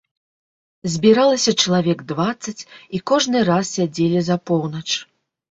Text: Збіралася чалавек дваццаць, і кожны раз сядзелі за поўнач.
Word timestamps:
Збіралася 0.93 1.53
чалавек 1.65 1.99
дваццаць, 2.13 2.55
і 2.97 3.03
кожны 3.13 3.45
раз 3.51 3.65
сядзелі 3.77 4.19
за 4.33 4.41
поўнач. 4.53 4.89